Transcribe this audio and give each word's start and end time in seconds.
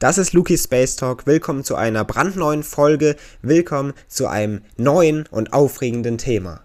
Das 0.00 0.16
ist 0.16 0.32
Luki 0.32 0.56
Space 0.56 0.96
Talk. 0.96 1.26
Willkommen 1.26 1.62
zu 1.62 1.76
einer 1.76 2.06
brandneuen 2.06 2.62
Folge. 2.62 3.16
Willkommen 3.42 3.92
zu 4.08 4.28
einem 4.28 4.62
neuen 4.78 5.26
und 5.26 5.52
aufregenden 5.52 6.16
Thema. 6.16 6.64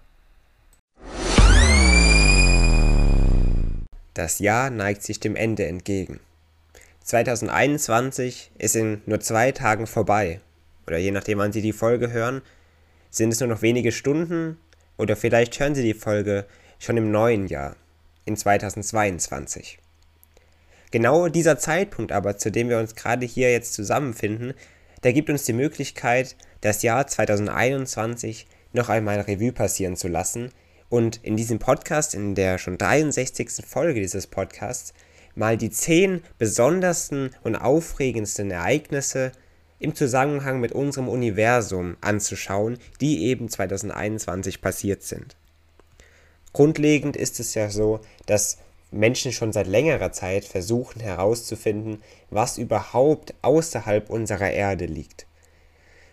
Das 4.14 4.38
Jahr 4.38 4.70
neigt 4.70 5.02
sich 5.02 5.20
dem 5.20 5.36
Ende 5.36 5.66
entgegen. 5.66 6.18
2021 7.04 8.52
ist 8.56 8.74
in 8.74 9.02
nur 9.04 9.20
zwei 9.20 9.52
Tagen 9.52 9.86
vorbei. 9.86 10.40
Oder 10.86 10.96
je 10.96 11.10
nachdem, 11.10 11.36
wann 11.36 11.52
Sie 11.52 11.60
die 11.60 11.74
Folge 11.74 12.10
hören, 12.10 12.40
sind 13.10 13.34
es 13.34 13.40
nur 13.40 13.50
noch 13.50 13.60
wenige 13.60 13.92
Stunden. 13.92 14.56
Oder 14.96 15.14
vielleicht 15.14 15.60
hören 15.60 15.74
Sie 15.74 15.82
die 15.82 15.92
Folge 15.92 16.46
schon 16.78 16.96
im 16.96 17.10
neuen 17.10 17.48
Jahr, 17.48 17.76
in 18.24 18.34
2022. 18.34 19.78
Genau 20.96 21.28
dieser 21.28 21.58
Zeitpunkt 21.58 22.10
aber, 22.10 22.38
zu 22.38 22.50
dem 22.50 22.70
wir 22.70 22.78
uns 22.78 22.94
gerade 22.94 23.26
hier 23.26 23.52
jetzt 23.52 23.74
zusammenfinden, 23.74 24.54
der 25.02 25.12
gibt 25.12 25.28
uns 25.28 25.42
die 25.42 25.52
Möglichkeit, 25.52 26.36
das 26.62 26.80
Jahr 26.80 27.06
2021 27.06 28.46
noch 28.72 28.88
einmal 28.88 29.20
Revue 29.20 29.52
passieren 29.52 29.96
zu 29.96 30.08
lassen 30.08 30.52
und 30.88 31.22
in 31.22 31.36
diesem 31.36 31.58
Podcast, 31.58 32.14
in 32.14 32.34
der 32.34 32.56
schon 32.56 32.78
63. 32.78 33.62
Folge 33.66 34.00
dieses 34.00 34.26
Podcasts, 34.26 34.94
mal 35.34 35.58
die 35.58 35.68
zehn 35.68 36.22
besondersten 36.38 37.28
und 37.42 37.56
aufregendsten 37.56 38.50
Ereignisse 38.50 39.32
im 39.78 39.94
Zusammenhang 39.94 40.60
mit 40.60 40.72
unserem 40.72 41.10
Universum 41.10 41.98
anzuschauen, 42.00 42.78
die 43.02 43.26
eben 43.26 43.50
2021 43.50 44.62
passiert 44.62 45.02
sind. 45.02 45.36
Grundlegend 46.54 47.18
ist 47.18 47.38
es 47.38 47.52
ja 47.52 47.68
so, 47.68 48.00
dass 48.24 48.56
Menschen 48.96 49.32
schon 49.32 49.52
seit 49.52 49.66
längerer 49.66 50.12
Zeit 50.12 50.44
versuchen 50.44 51.00
herauszufinden, 51.00 52.02
was 52.30 52.58
überhaupt 52.58 53.34
außerhalb 53.42 54.10
unserer 54.10 54.50
Erde 54.50 54.86
liegt. 54.86 55.26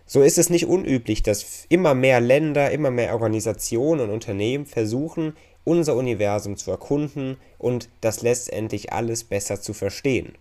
So 0.05 0.21
ist 0.21 0.37
es 0.37 0.49
nicht 0.49 0.65
unüblich, 0.65 1.23
dass 1.23 1.65
immer 1.69 1.95
mehr 1.95 2.19
Länder, 2.19 2.71
immer 2.71 2.91
mehr 2.91 3.13
Organisationen 3.13 4.01
und 4.01 4.09
Unternehmen 4.09 4.65
versuchen, 4.65 5.35
unser 5.63 5.95
Universum 5.95 6.57
zu 6.57 6.71
erkunden 6.71 7.37
und 7.57 7.89
das 8.01 8.21
letztendlich 8.21 8.91
alles 8.91 9.23
besser 9.23 9.61
zu 9.61 9.73
verstehen. 9.73 10.33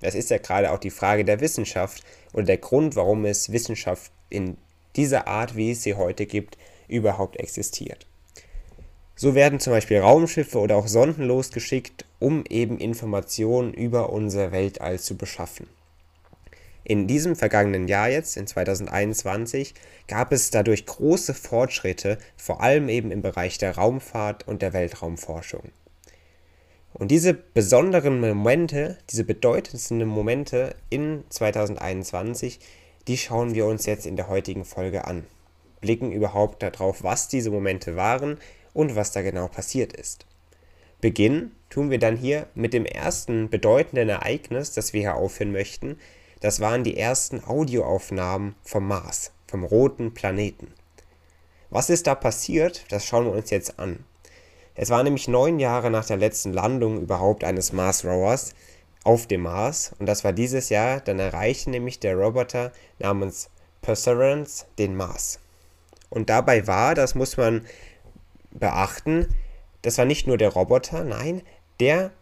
Das 0.00 0.16
ist 0.16 0.30
ja 0.30 0.38
gerade 0.38 0.72
auch 0.72 0.78
die 0.78 0.90
Frage 0.90 1.24
der 1.24 1.40
Wissenschaft 1.40 2.02
und 2.32 2.48
der 2.48 2.58
Grund, 2.58 2.96
warum 2.96 3.24
es 3.24 3.52
Wissenschaft 3.52 4.10
in 4.30 4.56
dieser 4.96 5.28
Art, 5.28 5.54
wie 5.56 5.70
es 5.70 5.84
sie 5.84 5.94
heute 5.94 6.26
gibt, 6.26 6.58
überhaupt 6.88 7.36
existiert. 7.38 8.06
So 9.14 9.34
werden 9.34 9.60
zum 9.60 9.72
Beispiel 9.72 9.98
Raumschiffe 9.98 10.58
oder 10.58 10.76
auch 10.76 10.88
Sonden 10.88 11.24
losgeschickt, 11.24 12.06
um 12.18 12.44
eben 12.48 12.78
Informationen 12.78 13.74
über 13.74 14.10
unser 14.10 14.52
Weltall 14.52 14.98
zu 14.98 15.16
beschaffen. 15.16 15.66
In 16.84 17.06
diesem 17.06 17.36
vergangenen 17.36 17.86
Jahr 17.86 18.08
jetzt, 18.08 18.36
in 18.36 18.46
2021, 18.46 19.74
gab 20.08 20.32
es 20.32 20.50
dadurch 20.50 20.84
große 20.84 21.32
Fortschritte, 21.32 22.18
vor 22.36 22.60
allem 22.60 22.88
eben 22.88 23.12
im 23.12 23.22
Bereich 23.22 23.58
der 23.58 23.76
Raumfahrt 23.76 24.48
und 24.48 24.62
der 24.62 24.72
Weltraumforschung. 24.72 25.70
Und 26.92 27.10
diese 27.10 27.34
besonderen 27.34 28.20
Momente, 28.20 28.98
diese 29.10 29.24
bedeutendsten 29.24 30.04
Momente 30.06 30.74
in 30.90 31.22
2021, 31.30 32.58
die 33.06 33.16
schauen 33.16 33.54
wir 33.54 33.66
uns 33.66 33.86
jetzt 33.86 34.04
in 34.04 34.16
der 34.16 34.28
heutigen 34.28 34.64
Folge 34.64 35.06
an. 35.06 35.24
Blicken 35.80 36.12
überhaupt 36.12 36.62
darauf, 36.62 37.02
was 37.02 37.28
diese 37.28 37.50
Momente 37.50 37.96
waren 37.96 38.38
und 38.72 38.96
was 38.96 39.12
da 39.12 39.22
genau 39.22 39.48
passiert 39.48 39.92
ist. 39.92 40.26
Beginnen 41.00 41.54
tun 41.68 41.90
wir 41.90 41.98
dann 41.98 42.16
hier 42.16 42.46
mit 42.54 42.72
dem 42.72 42.86
ersten 42.86 43.50
bedeutenden 43.50 44.08
Ereignis, 44.08 44.72
das 44.72 44.92
wir 44.92 45.00
hier 45.00 45.16
aufführen 45.16 45.52
möchten. 45.52 45.98
Das 46.40 46.60
waren 46.60 46.84
die 46.84 46.96
ersten 46.96 47.42
Audioaufnahmen 47.44 48.54
vom 48.62 48.86
Mars, 48.86 49.32
vom 49.48 49.64
roten 49.64 50.14
Planeten. 50.14 50.72
Was 51.70 51.90
ist 51.90 52.06
da 52.06 52.14
passiert? 52.14 52.84
Das 52.90 53.06
schauen 53.06 53.24
wir 53.24 53.32
uns 53.32 53.50
jetzt 53.50 53.78
an. 53.78 54.04
Es 54.74 54.90
war 54.90 55.02
nämlich 55.02 55.28
neun 55.28 55.58
Jahre 55.58 55.90
nach 55.90 56.06
der 56.06 56.16
letzten 56.16 56.52
Landung 56.52 57.00
überhaupt 57.00 57.44
eines 57.44 57.72
Mars 57.72 58.04
Rovers 58.04 58.54
auf 59.04 59.26
dem 59.26 59.42
Mars 59.42 59.92
und 59.98 60.06
das 60.06 60.22
war 60.24 60.32
dieses 60.32 60.68
Jahr, 60.68 61.00
dann 61.00 61.18
erreichte 61.18 61.70
nämlich 61.70 61.98
der 61.98 62.16
Roboter 62.16 62.72
namens 62.98 63.50
Perseverance 63.82 64.66
den 64.78 64.94
Mars. 64.96 65.40
Und 66.08 66.30
dabei 66.30 66.66
war, 66.66 66.94
das 66.94 67.14
muss 67.14 67.36
man 67.36 67.66
beachten, 68.52 69.28
das 69.82 69.98
war 69.98 70.04
nicht 70.04 70.26
nur 70.26 70.38
der 70.38 70.50
Roboter, 70.50 71.04
nein, 71.04 71.42
der 71.80 72.12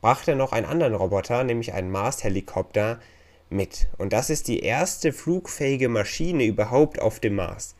brachte 0.00 0.34
noch 0.36 0.52
einen 0.52 0.66
anderen 0.66 0.94
Roboter, 0.94 1.44
nämlich 1.44 1.72
einen 1.72 1.90
Mars-Helikopter 1.90 2.98
mit. 3.48 3.88
Und 3.98 4.12
das 4.12 4.30
ist 4.30 4.48
die 4.48 4.60
erste 4.60 5.12
flugfähige 5.12 5.88
Maschine 5.88 6.44
überhaupt 6.44 7.00
auf 7.00 7.20
dem 7.20 7.36
Mars. 7.36 7.76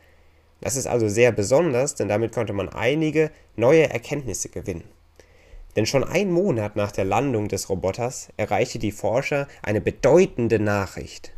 Das 0.61 0.77
ist 0.77 0.87
also 0.87 1.09
sehr 1.09 1.33
besonders, 1.33 1.97
denn 1.97 2.09
damit 2.09 2.33
konnte 2.33 2.53
man 2.53 2.69
einige 2.69 3.31
neue 3.57 3.91
Erkenntnisse 3.91 4.49
gewinnen. 4.49 4.85
Denn 5.75 5.87
schon 5.87 6.05
ein 6.05 6.31
Monat 6.31 6.77
nach 6.77 6.93
der 6.93 7.05
Landung 7.05 7.49
des 7.49 7.69
Roboters 7.69 8.29
erreichte 8.37 8.79
die 8.79 8.93
Forscher 8.93 9.49
eine 9.63 9.81
bedeutende 9.81 10.61
Nachricht. 10.61 11.33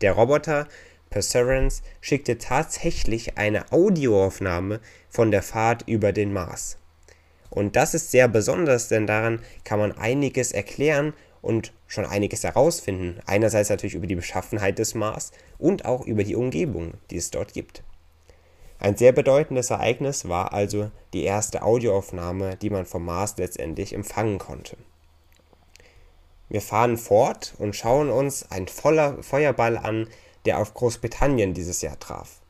Der 0.00 0.12
Roboter 0.12 0.66
Perseverance 1.14 1.82
schickte 2.00 2.38
tatsächlich 2.38 3.38
eine 3.38 3.70
Audioaufnahme 3.70 4.80
von 5.08 5.30
der 5.30 5.42
Fahrt 5.42 5.84
über 5.86 6.10
den 6.10 6.32
Mars. 6.32 6.76
Und 7.50 7.76
das 7.76 7.94
ist 7.94 8.10
sehr 8.10 8.26
besonders, 8.26 8.88
denn 8.88 9.06
daran 9.06 9.40
kann 9.62 9.78
man 9.78 9.92
einiges 9.92 10.50
erklären 10.50 11.14
und 11.40 11.72
schon 11.86 12.04
einiges 12.04 12.42
herausfinden. 12.42 13.20
Einerseits 13.26 13.70
natürlich 13.70 13.94
über 13.94 14.08
die 14.08 14.16
Beschaffenheit 14.16 14.80
des 14.80 14.96
Mars 14.96 15.30
und 15.56 15.84
auch 15.84 16.04
über 16.04 16.24
die 16.24 16.34
Umgebung, 16.34 16.94
die 17.12 17.18
es 17.18 17.30
dort 17.30 17.52
gibt. 17.52 17.84
Ein 18.80 18.96
sehr 18.96 19.12
bedeutendes 19.12 19.70
Ereignis 19.70 20.28
war 20.28 20.52
also 20.52 20.90
die 21.12 21.22
erste 21.22 21.62
Audioaufnahme, 21.62 22.56
die 22.56 22.70
man 22.70 22.86
vom 22.86 23.04
Mars 23.04 23.36
letztendlich 23.36 23.92
empfangen 23.92 24.38
konnte. 24.38 24.76
Wir 26.48 26.60
fahren 26.60 26.96
fort 26.96 27.54
und 27.58 27.76
schauen 27.76 28.10
uns 28.10 28.50
einen 28.50 28.66
voller 28.66 29.22
Feuerball 29.22 29.78
an, 29.78 30.08
der 30.44 30.58
auf 30.58 30.74
Großbritannien 30.74 31.54
dieses 31.54 31.82
Jahr 31.82 31.98
traf. 31.98 32.40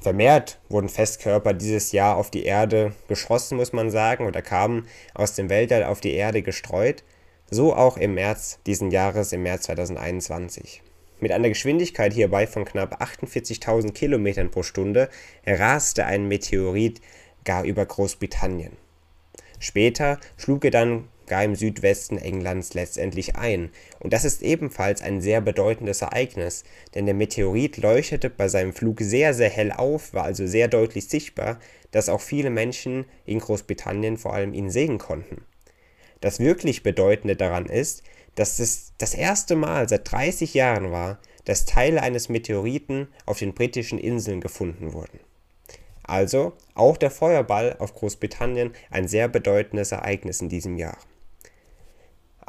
Vermehrt 0.00 0.60
wurden 0.68 0.88
Festkörper 0.88 1.54
dieses 1.54 1.90
Jahr 1.92 2.16
auf 2.16 2.30
die 2.30 2.44
Erde 2.44 2.92
geschossen, 3.08 3.56
muss 3.56 3.72
man 3.72 3.90
sagen, 3.90 4.26
oder 4.26 4.42
kamen 4.42 4.86
aus 5.14 5.34
dem 5.34 5.50
Weltall 5.50 5.84
auf 5.84 6.00
die 6.00 6.14
Erde 6.14 6.42
gestreut, 6.42 7.02
so 7.50 7.74
auch 7.74 7.96
im 7.96 8.14
März 8.14 8.60
diesen 8.66 8.90
Jahres, 8.90 9.32
im 9.32 9.42
März 9.42 9.64
2021. 9.64 10.82
Mit 11.20 11.32
einer 11.32 11.48
Geschwindigkeit 11.48 12.12
hierbei 12.12 12.46
von 12.46 12.64
knapp 12.64 13.02
48.000 13.02 13.92
Kilometern 13.92 14.52
pro 14.52 14.62
Stunde 14.62 15.08
raste 15.44 16.06
ein 16.06 16.28
Meteorit 16.28 17.00
gar 17.44 17.64
über 17.64 17.84
Großbritannien. 17.84 18.76
Später 19.58 20.20
schlug 20.36 20.64
er 20.64 20.70
dann 20.70 21.08
gar 21.28 21.44
im 21.44 21.54
Südwesten 21.54 22.18
Englands 22.18 22.74
letztendlich 22.74 23.36
ein. 23.36 23.70
Und 24.00 24.12
das 24.12 24.24
ist 24.24 24.42
ebenfalls 24.42 25.02
ein 25.02 25.20
sehr 25.20 25.40
bedeutendes 25.40 26.02
Ereignis, 26.02 26.64
denn 26.94 27.06
der 27.06 27.14
Meteorit 27.14 27.76
leuchtete 27.76 28.30
bei 28.30 28.48
seinem 28.48 28.72
Flug 28.72 29.00
sehr, 29.00 29.34
sehr 29.34 29.50
hell 29.50 29.72
auf, 29.72 30.14
war 30.14 30.24
also 30.24 30.46
sehr 30.46 30.68
deutlich 30.68 31.08
sichtbar, 31.08 31.58
dass 31.90 32.08
auch 32.08 32.20
viele 32.20 32.50
Menschen 32.50 33.04
in 33.24 33.38
Großbritannien 33.38 34.16
vor 34.16 34.34
allem 34.34 34.52
ihn 34.54 34.70
sehen 34.70 34.98
konnten. 34.98 35.44
Das 36.20 36.40
wirklich 36.40 36.82
Bedeutende 36.82 37.36
daran 37.36 37.66
ist, 37.66 38.02
dass 38.34 38.58
es 38.58 38.92
das 38.98 39.14
erste 39.14 39.56
Mal 39.56 39.88
seit 39.88 40.10
30 40.10 40.54
Jahren 40.54 40.90
war, 40.90 41.18
dass 41.44 41.64
Teile 41.64 42.02
eines 42.02 42.28
Meteoriten 42.28 43.08
auf 43.26 43.38
den 43.38 43.54
britischen 43.54 43.98
Inseln 43.98 44.40
gefunden 44.40 44.92
wurden. 44.92 45.20
Also 46.02 46.54
auch 46.74 46.96
der 46.96 47.10
Feuerball 47.10 47.76
auf 47.78 47.94
Großbritannien 47.94 48.72
ein 48.90 49.08
sehr 49.08 49.28
bedeutendes 49.28 49.92
Ereignis 49.92 50.40
in 50.40 50.48
diesem 50.48 50.76
Jahr. 50.76 50.96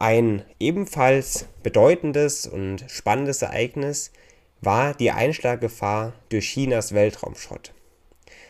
Ein 0.02 0.46
ebenfalls 0.62 1.46
bedeutendes 1.62 2.48
und 2.48 2.86
spannendes 2.88 3.42
Ereignis 3.42 4.14
war 4.62 4.94
die 4.94 5.12
Einschlaggefahr 5.12 6.14
durch 6.30 6.48
Chinas 6.54 6.94
Weltraumschrott. 6.94 7.74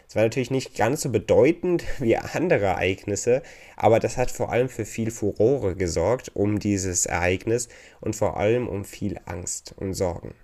Es 0.07 0.15
war 0.15 0.21
natürlich 0.21 0.51
nicht 0.51 0.77
ganz 0.77 1.01
so 1.01 1.09
bedeutend 1.09 1.85
wie 1.99 2.17
andere 2.17 2.65
Ereignisse, 2.65 3.41
aber 3.77 3.99
das 3.99 4.15
hat 4.15 4.29
vor 4.29 4.51
allem 4.51 4.69
für 4.69 4.85
viel 4.85 5.09
Furore 5.09 5.75
gesorgt 5.75 6.29
um 6.35 6.59
dieses 6.59 7.07
Ereignis 7.07 7.67
und 7.99 8.15
vor 8.15 8.37
allem 8.37 8.67
um 8.67 8.85
viel 8.85 9.19
Angst 9.25 9.73
und 9.75 9.95
Sorgen. 9.95 10.35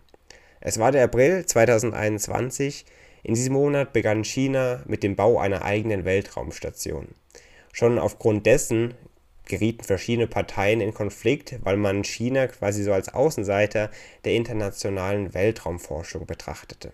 Es 0.59 0.79
war 0.79 0.91
der 0.91 1.03
April 1.03 1.45
2021. 1.45 2.83
In 3.21 3.35
diesem 3.35 3.53
Monat 3.53 3.93
begann 3.93 4.23
China 4.23 4.81
mit 4.87 5.03
dem 5.03 5.15
Bau 5.15 5.37
einer 5.37 5.65
eigenen 5.65 6.03
Weltraumstation. 6.03 7.09
Schon 7.73 7.99
aufgrund 7.99 8.47
dessen 8.47 8.95
gerieten 9.45 9.83
verschiedene 9.83 10.27
Parteien 10.27 10.81
in 10.81 10.93
Konflikt, 10.93 11.59
weil 11.63 11.77
man 11.77 12.03
China 12.03 12.47
quasi 12.47 12.83
so 12.83 12.93
als 12.93 13.13
Außenseiter 13.13 13.89
der 14.23 14.33
internationalen 14.33 15.33
Weltraumforschung 15.33 16.25
betrachtete. 16.25 16.91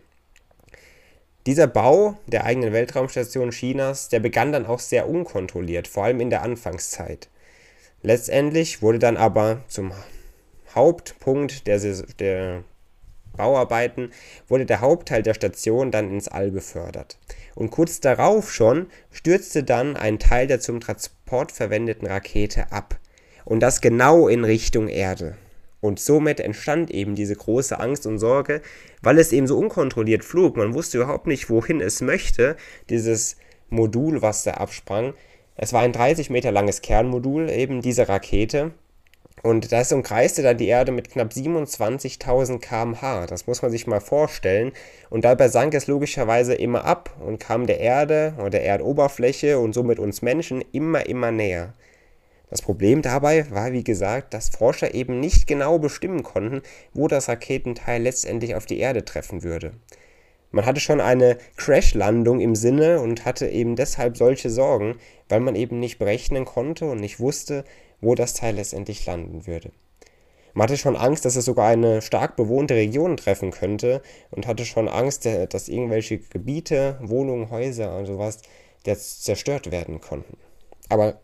Dieser 1.48 1.68
Bau 1.68 2.18
der 2.28 2.46
eigenen 2.46 2.72
Weltraumstation 2.72 3.50
Chinas, 3.50 4.10
der 4.10 4.20
begann 4.20 4.52
dann 4.52 4.68
auch 4.68 4.80
sehr 4.80 5.10
unkontrolliert, 5.10 5.88
vor 5.88 6.04
allem 6.04 6.20
in 6.20 6.30
der 6.30 6.44
Anfangszeit. 6.44 7.30
Letztendlich 8.04 8.82
wurde 8.82 9.00
dann 9.00 9.18
aber 9.18 9.64
zum 9.68 9.92
Hauptpunkt 10.76 11.66
der, 11.68 11.80
der 12.20 12.64
Bauarbeiten 13.36 14.12
wurde 14.48 14.66
der 14.66 14.82
Hauptteil 14.82 15.24
der 15.24 15.34
Station 15.34 15.92
dann 15.92 16.12
ins 16.12 16.28
All 16.28 16.52
befördert. 16.52 17.18
Und 17.56 17.72
kurz 17.72 18.00
darauf 18.00 18.52
schon 18.54 18.88
stürzte 19.12 19.64
dann 19.64 19.96
ein 19.96 20.20
Teil 20.20 20.48
der 20.48 20.60
zum 20.60 20.80
Transport 20.80 21.52
verwendeten 21.52 22.08
Rakete 22.08 22.72
ab. 22.72 23.00
Und 23.46 23.62
das 23.62 23.82
genau 23.82 24.28
in 24.28 24.44
Richtung 24.44 24.88
Erde. 24.88 25.36
Und 25.82 26.00
somit 26.00 26.40
entstand 26.40 26.92
eben 26.92 27.16
diese 27.16 27.36
große 27.36 27.80
Angst 27.80 28.06
und 28.06 28.20
Sorge, 28.20 28.62
weil 29.02 29.18
es 29.18 29.32
eben 29.32 29.48
so 29.48 29.58
unkontrolliert 29.58 30.24
flog. 30.24 30.56
Man 30.56 30.76
wusste 30.76 31.00
überhaupt 31.00 31.26
nicht, 31.26 31.50
wohin 31.50 31.82
es 31.82 32.02
möchte, 32.02 32.56
dieses 32.90 33.38
Modul, 33.70 34.22
was 34.22 34.44
da 34.44 34.52
absprang. 34.52 35.14
Es 35.56 35.74
war 35.74 35.82
ein 35.82 35.94
30 35.94 36.30
Meter 36.30 36.52
langes 36.52 36.82
Kernmodul, 36.82 37.50
eben 37.50 37.82
diese 37.82 38.08
Rakete. 38.08 38.72
Und 39.44 39.72
das 39.72 39.92
umkreiste 39.92 40.44
dann 40.44 40.58
die 40.58 40.68
Erde 40.68 40.92
mit 40.92 41.10
knapp 41.10 41.32
27.000 41.32 42.60
km/h. 42.60 43.26
Das 43.26 43.48
muss 43.48 43.62
man 43.62 43.72
sich 43.72 43.88
mal 43.88 44.00
vorstellen. 44.00 44.72
Und 45.10 45.26
dabei 45.26 45.48
sank 45.48 45.74
es 45.74 45.88
logischerweise 45.88 46.54
immer 46.54 46.86
ab 46.86 47.16
und 47.26 47.40
kam 47.40 47.66
der 47.66 47.80
Erde 47.80 48.34
oder 48.38 48.52
der 48.52 48.66
Erdoberfläche 48.66 49.58
und 49.58 49.74
somit 49.74 50.00
uns 50.00 50.22
Menschen 50.22 50.64
immer, 50.72 51.08
immer 51.08 51.32
näher. 51.32 51.74
Das 52.52 52.62
Problem 52.62 53.02
dabei 53.02 53.50
war, 53.50 53.72
wie 53.72 53.84
gesagt, 53.84 54.34
dass 54.34 54.50
Forscher 54.50 54.94
eben 54.94 55.20
nicht 55.22 55.48
genau 55.48 55.80
bestimmen 55.80 56.22
konnten, 56.22 56.62
wo 56.94 57.08
das 57.08 57.30
Raketenteil 57.30 58.02
letztendlich 58.02 58.56
auf 58.56 58.66
die 58.66 58.80
Erde 58.80 59.06
treffen 59.06 59.42
würde. 59.42 59.72
Man 60.52 60.66
hatte 60.66 60.82
schon 60.82 61.00
eine 61.00 61.38
Crashlandung 61.56 62.42
im 62.42 62.56
Sinne 62.56 63.00
und 63.00 63.24
hatte 63.24 63.48
eben 63.48 63.78
deshalb 63.78 64.18
solche 64.18 64.50
Sorgen, 64.50 64.98
weil 65.30 65.40
man 65.40 65.56
eben 65.56 65.80
nicht 65.80 65.98
berechnen 65.98 66.44
konnte 66.44 66.86
und 66.86 67.00
nicht 67.00 67.22
wusste, 67.22 67.64
wo 68.02 68.16
das 68.16 68.34
Teil 68.34 68.56
letztendlich 68.56 69.06
landen 69.06 69.48
würde. 69.48 69.72
Man 70.54 70.64
hatte 70.64 70.78
schon 70.78 70.98
Angst, 70.98 71.24
dass 71.24 71.38
es 71.38 71.46
sogar 71.46 71.70
eine 71.70 72.02
stark 72.02 72.36
bewohnte 72.36 72.76
Region 72.76 73.16
treffen 73.16 73.52
könnte 73.52 74.02
und 74.32 74.48
hatte 74.48 74.66
schon 74.66 74.90
Angst, 74.90 75.26
dass 75.26 75.70
irgendwelche 75.70 76.18
Gebiete, 76.18 77.00
Wohnungen, 77.02 77.50
Häuser 77.50 77.98
und 77.98 78.06
sowas 78.06 78.40
zerstört 78.84 79.72
werden 79.72 80.02
konnten. 80.02 80.36
Aber 80.90 81.20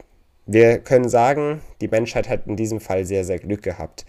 wir 0.45 0.79
können 0.79 1.09
sagen, 1.09 1.61
die 1.81 1.89
Menschheit 1.89 2.29
hat 2.29 2.47
in 2.47 2.55
diesem 2.55 2.79
Fall 2.79 3.03
sehr, 3.03 3.25
sehr 3.25 3.39
Glück 3.39 3.63
gehabt. 3.63 4.05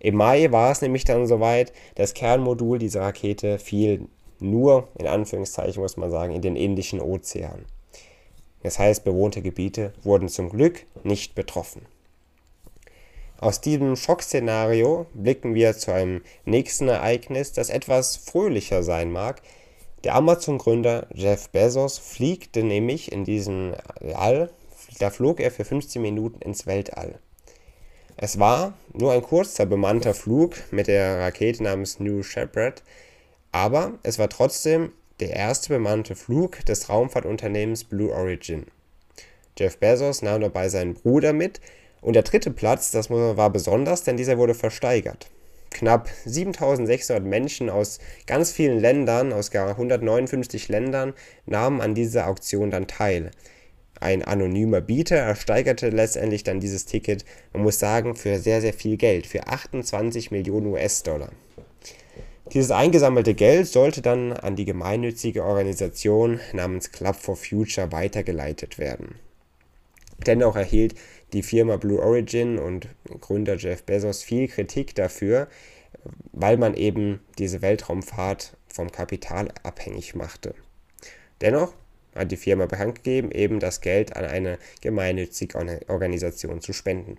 Im 0.00 0.16
Mai 0.16 0.50
war 0.50 0.72
es 0.72 0.80
nämlich 0.80 1.04
dann 1.04 1.26
soweit, 1.26 1.74
das 1.96 2.14
Kernmodul 2.14 2.78
dieser 2.78 3.02
Rakete 3.02 3.58
fiel 3.58 4.08
nur, 4.40 4.88
in 4.98 5.06
Anführungszeichen 5.06 5.82
muss 5.82 5.98
man 5.98 6.10
sagen, 6.10 6.32
in 6.32 6.40
den 6.40 6.56
Indischen 6.56 7.00
Ozean. 7.00 7.66
Das 8.62 8.78
heißt, 8.78 9.04
bewohnte 9.04 9.42
Gebiete 9.42 9.92
wurden 10.02 10.28
zum 10.28 10.48
Glück 10.48 10.86
nicht 11.04 11.34
betroffen. 11.34 11.82
Aus 13.42 13.60
diesem 13.60 13.96
Schockszenario 13.96 15.06
blicken 15.14 15.56
wir 15.56 15.76
zu 15.76 15.92
einem 15.92 16.22
nächsten 16.44 16.86
Ereignis, 16.86 17.52
das 17.52 17.70
etwas 17.70 18.16
fröhlicher 18.16 18.84
sein 18.84 19.10
mag. 19.10 19.42
Der 20.04 20.14
Amazon-Gründer 20.14 21.08
Jeff 21.12 21.48
Bezos 21.48 21.98
fliegte 21.98 22.62
nämlich 22.62 23.10
in 23.10 23.24
diesem 23.24 23.74
All, 24.14 24.50
da 25.00 25.10
flog 25.10 25.40
er 25.40 25.50
für 25.50 25.64
15 25.64 26.00
Minuten 26.00 26.40
ins 26.40 26.68
Weltall. 26.68 27.18
Es 28.16 28.38
war 28.38 28.74
nur 28.92 29.12
ein 29.12 29.22
kurzer 29.22 29.66
bemannter 29.66 30.14
Flug 30.14 30.54
mit 30.70 30.86
der 30.86 31.18
Rakete 31.18 31.64
namens 31.64 31.98
New 31.98 32.22
Shepard, 32.22 32.84
aber 33.50 33.98
es 34.04 34.20
war 34.20 34.28
trotzdem 34.28 34.92
der 35.18 35.30
erste 35.30 35.70
bemannte 35.70 36.14
Flug 36.14 36.64
des 36.66 36.88
Raumfahrtunternehmens 36.88 37.82
Blue 37.82 38.14
Origin. 38.14 38.66
Jeff 39.58 39.78
Bezos 39.78 40.22
nahm 40.22 40.42
dabei 40.42 40.68
seinen 40.68 40.94
Bruder 40.94 41.32
mit 41.32 41.60
und 42.02 42.14
der 42.14 42.24
dritte 42.24 42.50
Platz, 42.50 42.90
das 42.90 43.08
war 43.08 43.50
besonders, 43.50 44.02
denn 44.02 44.18
dieser 44.18 44.36
wurde 44.36 44.54
versteigert. 44.54 45.30
Knapp 45.70 46.10
7600 46.26 47.24
Menschen 47.24 47.70
aus 47.70 47.98
ganz 48.26 48.52
vielen 48.52 48.78
Ländern, 48.78 49.32
aus 49.32 49.50
gar 49.50 49.70
159 49.70 50.68
Ländern, 50.68 51.14
nahmen 51.46 51.80
an 51.80 51.94
dieser 51.94 52.28
Auktion 52.28 52.70
dann 52.70 52.86
teil. 52.86 53.30
Ein 54.00 54.22
anonymer 54.24 54.80
Bieter 54.80 55.16
ersteigerte 55.16 55.88
letztendlich 55.90 56.42
dann 56.42 56.60
dieses 56.60 56.86
Ticket, 56.86 57.24
man 57.52 57.62
muss 57.62 57.78
sagen, 57.78 58.16
für 58.16 58.38
sehr, 58.38 58.60
sehr 58.60 58.74
viel 58.74 58.96
Geld, 58.96 59.26
für 59.26 59.46
28 59.46 60.32
Millionen 60.32 60.66
US-Dollar. 60.66 61.30
Dieses 62.52 62.72
eingesammelte 62.72 63.34
Geld 63.34 63.68
sollte 63.68 64.02
dann 64.02 64.32
an 64.32 64.56
die 64.56 64.64
gemeinnützige 64.64 65.44
Organisation 65.44 66.40
namens 66.52 66.90
Club 66.90 67.14
for 67.14 67.36
Future 67.36 67.92
weitergeleitet 67.92 68.78
werden. 68.78 69.14
Dennoch 70.26 70.56
erhielt 70.56 70.94
die 71.32 71.42
Firma 71.42 71.76
Blue 71.76 72.00
Origin 72.00 72.58
und 72.58 72.88
Gründer 73.20 73.56
Jeff 73.56 73.82
Bezos 73.84 74.22
viel 74.22 74.48
Kritik 74.48 74.94
dafür, 74.94 75.48
weil 76.32 76.56
man 76.56 76.74
eben 76.74 77.20
diese 77.38 77.62
Weltraumfahrt 77.62 78.56
vom 78.68 78.90
Kapital 78.90 79.48
abhängig 79.62 80.14
machte. 80.14 80.54
Dennoch 81.40 81.74
hat 82.14 82.30
die 82.30 82.36
Firma 82.36 82.66
bekannt 82.66 82.96
gegeben, 82.96 83.30
eben 83.30 83.60
das 83.60 83.80
Geld 83.80 84.16
an 84.16 84.24
eine 84.24 84.58
gemeinnützige 84.80 85.58
Organisation 85.88 86.60
zu 86.60 86.72
spenden. 86.72 87.18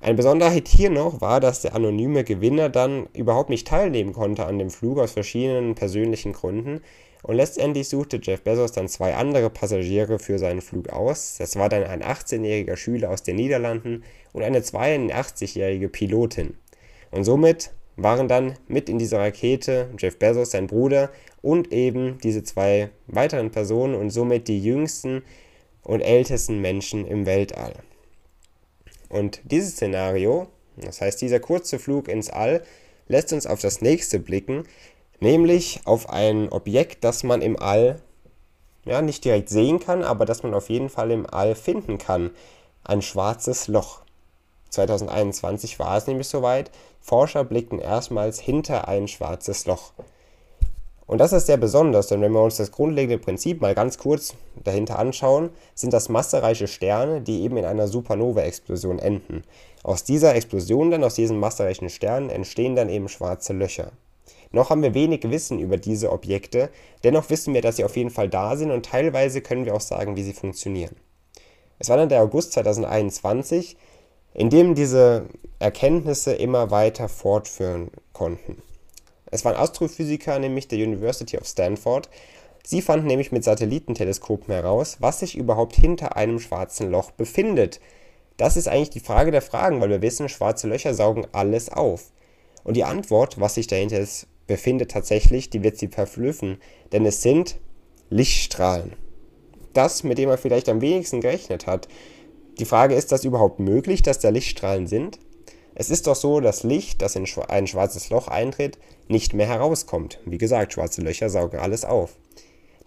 Ein 0.00 0.16
Besonderheit 0.16 0.68
hier 0.68 0.90
noch 0.90 1.20
war, 1.20 1.40
dass 1.40 1.62
der 1.62 1.74
anonyme 1.74 2.24
Gewinner 2.24 2.68
dann 2.68 3.06
überhaupt 3.14 3.50
nicht 3.50 3.66
teilnehmen 3.66 4.12
konnte 4.12 4.44
an 4.44 4.58
dem 4.58 4.70
Flug 4.70 4.98
aus 4.98 5.12
verschiedenen 5.12 5.74
persönlichen 5.74 6.32
Gründen, 6.32 6.82
und 7.24 7.36
letztendlich 7.36 7.88
suchte 7.88 8.20
Jeff 8.22 8.42
Bezos 8.42 8.72
dann 8.72 8.86
zwei 8.86 9.14
andere 9.14 9.48
Passagiere 9.48 10.18
für 10.18 10.38
seinen 10.38 10.60
Flug 10.60 10.90
aus. 10.90 11.36
Das 11.38 11.56
war 11.56 11.70
dann 11.70 11.82
ein 11.84 12.02
18-jähriger 12.02 12.76
Schüler 12.76 13.08
aus 13.08 13.22
den 13.22 13.36
Niederlanden 13.36 14.04
und 14.34 14.42
eine 14.42 14.60
82-jährige 14.60 15.88
Pilotin. 15.88 16.58
Und 17.10 17.24
somit 17.24 17.70
waren 17.96 18.28
dann 18.28 18.58
mit 18.68 18.90
in 18.90 18.98
dieser 18.98 19.20
Rakete 19.20 19.88
Jeff 19.98 20.18
Bezos, 20.18 20.50
sein 20.50 20.66
Bruder 20.66 21.10
und 21.40 21.72
eben 21.72 22.18
diese 22.22 22.42
zwei 22.42 22.90
weiteren 23.06 23.50
Personen 23.50 23.94
und 23.94 24.10
somit 24.10 24.46
die 24.46 24.62
jüngsten 24.62 25.22
und 25.82 26.02
ältesten 26.02 26.60
Menschen 26.60 27.06
im 27.06 27.24
Weltall. 27.24 27.72
Und 29.08 29.40
dieses 29.44 29.72
Szenario, 29.72 30.48
das 30.76 31.00
heißt 31.00 31.22
dieser 31.22 31.40
kurze 31.40 31.78
Flug 31.78 32.08
ins 32.08 32.28
All, 32.28 32.62
lässt 33.08 33.32
uns 33.32 33.46
auf 33.46 33.60
das 33.60 33.80
nächste 33.80 34.18
blicken, 34.18 34.64
nämlich 35.24 35.80
auf 35.84 36.10
ein 36.10 36.50
Objekt, 36.50 37.02
das 37.02 37.24
man 37.24 37.42
im 37.42 37.58
All 37.58 38.00
ja, 38.84 39.02
nicht 39.02 39.24
direkt 39.24 39.48
sehen 39.48 39.80
kann, 39.80 40.04
aber 40.04 40.26
das 40.26 40.42
man 40.42 40.54
auf 40.54 40.68
jeden 40.68 40.90
Fall 40.90 41.10
im 41.10 41.26
All 41.28 41.54
finden 41.54 41.98
kann. 41.98 42.30
Ein 42.84 43.02
schwarzes 43.02 43.66
Loch. 43.66 44.02
2021 44.70 45.78
war 45.78 45.96
es 45.96 46.06
nämlich 46.06 46.28
soweit. 46.28 46.70
Forscher 47.00 47.44
blickten 47.44 47.78
erstmals 47.78 48.38
hinter 48.38 48.86
ein 48.88 49.08
schwarzes 49.08 49.66
Loch. 49.66 49.92
Und 51.06 51.18
das 51.18 51.32
ist 51.32 51.46
sehr 51.46 51.58
besonders, 51.58 52.06
denn 52.08 52.22
wenn 52.22 52.32
wir 52.32 52.42
uns 52.42 52.56
das 52.56 52.72
grundlegende 52.72 53.18
Prinzip 53.18 53.60
mal 53.60 53.74
ganz 53.74 53.98
kurz 53.98 54.34
dahinter 54.62 54.98
anschauen, 54.98 55.50
sind 55.74 55.92
das 55.92 56.08
massereiche 56.08 56.66
Sterne, 56.66 57.20
die 57.20 57.42
eben 57.42 57.56
in 57.58 57.66
einer 57.66 57.88
Supernova-Explosion 57.88 58.98
enden. 58.98 59.42
Aus 59.82 60.04
dieser 60.04 60.34
Explosion 60.34 60.90
dann, 60.90 61.04
aus 61.04 61.14
diesen 61.14 61.38
massereichen 61.38 61.90
Sternen, 61.90 62.30
entstehen 62.30 62.74
dann 62.74 62.88
eben 62.88 63.08
schwarze 63.08 63.52
Löcher. 63.52 63.92
Noch 64.54 64.70
haben 64.70 64.84
wir 64.84 64.94
wenig 64.94 65.28
Wissen 65.28 65.58
über 65.58 65.78
diese 65.78 66.12
Objekte, 66.12 66.70
dennoch 67.02 67.28
wissen 67.28 67.54
wir, 67.54 67.60
dass 67.60 67.74
sie 67.74 67.84
auf 67.84 67.96
jeden 67.96 68.10
Fall 68.10 68.28
da 68.28 68.56
sind 68.56 68.70
und 68.70 68.86
teilweise 68.86 69.40
können 69.40 69.64
wir 69.64 69.74
auch 69.74 69.80
sagen, 69.80 70.14
wie 70.14 70.22
sie 70.22 70.32
funktionieren. 70.32 70.94
Es 71.80 71.88
war 71.88 71.96
dann 71.96 72.08
der 72.08 72.22
August 72.22 72.52
2021, 72.52 73.76
in 74.32 74.50
dem 74.50 74.76
diese 74.76 75.26
Erkenntnisse 75.58 76.34
immer 76.34 76.70
weiter 76.70 77.08
fortführen 77.08 77.90
konnten. 78.12 78.62
Es 79.32 79.44
waren 79.44 79.56
Astrophysiker, 79.56 80.38
nämlich 80.38 80.68
der 80.68 80.78
University 80.78 81.36
of 81.36 81.48
Stanford. 81.48 82.08
Sie 82.62 82.80
fanden 82.80 83.08
nämlich 83.08 83.32
mit 83.32 83.42
Satellitenteleskopen 83.42 84.54
heraus, 84.54 84.98
was 85.00 85.18
sich 85.18 85.36
überhaupt 85.36 85.74
hinter 85.74 86.16
einem 86.16 86.38
schwarzen 86.38 86.92
Loch 86.92 87.10
befindet. 87.10 87.80
Das 88.36 88.56
ist 88.56 88.68
eigentlich 88.68 88.90
die 88.90 89.00
Frage 89.00 89.32
der 89.32 89.42
Fragen, 89.42 89.80
weil 89.80 89.90
wir 89.90 90.00
wissen, 90.00 90.28
schwarze 90.28 90.68
Löcher 90.68 90.94
saugen 90.94 91.26
alles 91.32 91.70
auf. 91.70 92.12
Und 92.62 92.74
die 92.74 92.84
Antwort, 92.84 93.40
was 93.40 93.56
sich 93.56 93.66
dahinter 93.66 93.98
ist, 94.44 94.46
befindet 94.46 94.90
tatsächlich, 94.90 95.50
die 95.50 95.62
wird 95.62 95.78
sie 95.78 95.88
verblüffen, 95.88 96.58
denn 96.92 97.06
es 97.06 97.22
sind 97.22 97.56
Lichtstrahlen. 98.10 98.94
Das, 99.72 100.04
mit 100.04 100.18
dem 100.18 100.28
er 100.28 100.38
vielleicht 100.38 100.68
am 100.68 100.80
wenigsten 100.80 101.20
gerechnet 101.20 101.66
hat. 101.66 101.88
Die 102.58 102.64
Frage 102.64 102.94
ist, 102.94 103.10
das 103.10 103.24
überhaupt 103.24 103.58
möglich, 103.58 104.02
dass 104.02 104.20
da 104.20 104.28
Lichtstrahlen 104.28 104.86
sind? 104.86 105.18
Es 105.74 105.90
ist 105.90 106.06
doch 106.06 106.14
so, 106.14 106.38
dass 106.38 106.62
Licht, 106.62 107.02
das 107.02 107.16
in 107.16 107.26
ein 107.48 107.66
schwarzes 107.66 108.10
Loch 108.10 108.28
eintritt, 108.28 108.78
nicht 109.08 109.34
mehr 109.34 109.48
herauskommt. 109.48 110.20
Wie 110.24 110.38
gesagt, 110.38 110.74
schwarze 110.74 111.02
Löcher 111.02 111.28
saugen 111.28 111.58
alles 111.58 111.84
auf. 111.84 112.16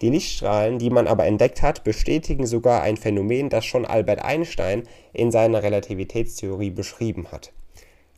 Die 0.00 0.08
Lichtstrahlen, 0.08 0.78
die 0.78 0.88
man 0.88 1.06
aber 1.06 1.26
entdeckt 1.26 1.60
hat, 1.60 1.84
bestätigen 1.84 2.46
sogar 2.46 2.82
ein 2.82 2.96
Phänomen, 2.96 3.50
das 3.50 3.66
schon 3.66 3.84
Albert 3.84 4.24
Einstein 4.24 4.84
in 5.12 5.30
seiner 5.30 5.62
Relativitätstheorie 5.62 6.70
beschrieben 6.70 7.30
hat. 7.30 7.52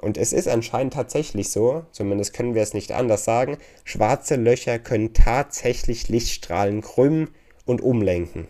Und 0.00 0.16
es 0.16 0.32
ist 0.32 0.48
anscheinend 0.48 0.94
tatsächlich 0.94 1.50
so, 1.50 1.84
zumindest 1.92 2.32
können 2.32 2.54
wir 2.54 2.62
es 2.62 2.72
nicht 2.72 2.92
anders 2.92 3.24
sagen, 3.24 3.58
schwarze 3.84 4.36
Löcher 4.36 4.78
können 4.78 5.12
tatsächlich 5.12 6.08
Lichtstrahlen 6.08 6.80
krümmen 6.80 7.28
und 7.66 7.82
umlenken. 7.82 8.48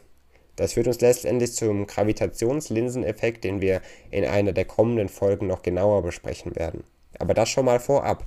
Das 0.54 0.74
führt 0.74 0.86
uns 0.86 1.00
letztendlich 1.00 1.54
zum 1.54 1.88
Gravitationslinseneffekt, 1.88 3.42
den 3.42 3.60
wir 3.60 3.80
in 4.12 4.24
einer 4.24 4.52
der 4.52 4.64
kommenden 4.64 5.08
Folgen 5.08 5.48
noch 5.48 5.62
genauer 5.62 6.02
besprechen 6.02 6.54
werden. 6.54 6.84
Aber 7.18 7.34
das 7.34 7.48
schon 7.48 7.64
mal 7.64 7.80
vorab. 7.80 8.24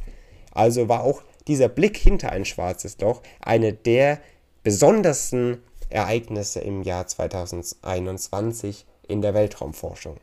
Also 0.51 0.89
war 0.89 1.03
auch 1.03 1.21
dieser 1.47 1.69
Blick 1.69 1.95
hinter 1.95 2.31
ein 2.31 2.43
schwarzes 2.43 2.99
Loch 2.99 3.21
eine 3.39 3.71
der 3.71 4.19
besondersten 4.63 5.63
Ereignisse 5.89 6.59
im 6.59 6.83
Jahr 6.83 7.07
2021 7.07 8.85
in 9.07 9.21
der 9.21 9.33
Weltraumforschung. 9.33 10.17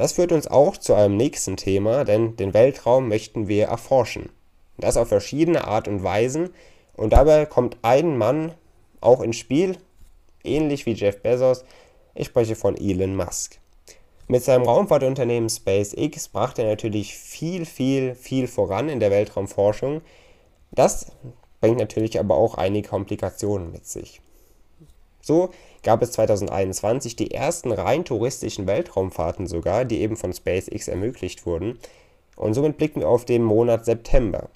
Das 0.00 0.12
führt 0.12 0.32
uns 0.32 0.46
auch 0.46 0.78
zu 0.78 0.94
einem 0.94 1.18
nächsten 1.18 1.58
Thema, 1.58 2.04
denn 2.06 2.34
den 2.34 2.54
Weltraum 2.54 3.06
möchten 3.06 3.48
wir 3.48 3.66
erforschen. 3.66 4.30
Das 4.78 4.96
auf 4.96 5.08
verschiedene 5.08 5.66
Art 5.66 5.88
und 5.88 6.02
Weisen. 6.02 6.54
Und 6.96 7.12
dabei 7.12 7.44
kommt 7.44 7.76
ein 7.82 8.16
Mann 8.16 8.54
auch 9.02 9.20
ins 9.20 9.36
Spiel, 9.36 9.76
ähnlich 10.42 10.86
wie 10.86 10.94
Jeff 10.94 11.20
Bezos. 11.20 11.66
Ich 12.14 12.28
spreche 12.28 12.56
von 12.56 12.78
Elon 12.78 13.14
Musk. 13.14 13.58
Mit 14.26 14.42
seinem 14.42 14.62
Raumfahrtunternehmen 14.62 15.50
SpaceX 15.50 16.28
brachte 16.28 16.62
er 16.62 16.70
natürlich 16.70 17.14
viel, 17.14 17.66
viel, 17.66 18.14
viel 18.14 18.48
voran 18.48 18.88
in 18.88 19.00
der 19.00 19.10
Weltraumforschung. 19.10 20.00
Das 20.70 21.12
bringt 21.60 21.76
natürlich 21.76 22.18
aber 22.18 22.36
auch 22.36 22.54
einige 22.54 22.88
Komplikationen 22.88 23.70
mit 23.70 23.84
sich. 23.84 24.22
So 25.20 25.50
gab 25.82 26.02
es 26.02 26.12
2021 26.12 27.16
die 27.16 27.30
ersten 27.32 27.72
rein 27.72 28.04
touristischen 28.04 28.66
Weltraumfahrten 28.66 29.46
sogar, 29.46 29.84
die 29.84 30.00
eben 30.00 30.16
von 30.16 30.32
SpaceX 30.32 30.88
ermöglicht 30.88 31.46
wurden. 31.46 31.78
Und 32.36 32.54
somit 32.54 32.76
blicken 32.76 33.00
wir 33.00 33.08
auf 33.08 33.24
den 33.24 33.42
Monat 33.42 33.84
September. 33.84 34.48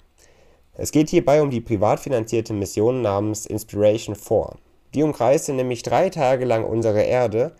Es 0.73 0.91
geht 0.91 1.09
hierbei 1.09 1.41
um 1.41 1.49
die 1.49 1.61
privat 1.61 1.99
finanzierte 1.99 2.53
Mission 2.53 3.01
namens 3.01 3.45
Inspiration 3.45 4.15
4. 4.15 4.55
Die 4.93 5.03
umkreiste 5.03 5.53
nämlich 5.53 5.83
drei 5.83 6.09
Tage 6.09 6.45
lang 6.45 6.63
unsere 6.63 7.01
Erde 7.01 7.53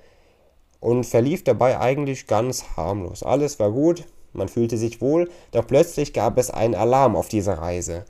und 0.80 1.06
verlief 1.06 1.44
dabei 1.44 1.80
eigentlich 1.80 2.28
ganz 2.28 2.66
harmlos. 2.76 3.24
Alles 3.24 3.60
war 3.60 3.72
gut, 3.72 4.04
man 4.34 4.50
fühlte 4.50 4.78
sich 4.78 5.02
wohl, 5.02 5.30
doch 5.52 5.66
plötzlich 5.66 6.14
gab 6.14 6.38
es 6.38 6.52
einen 6.52 6.76
Alarm 6.76 7.16
auf 7.16 7.30
dieser 7.30 7.60
Reise. 7.60 8.06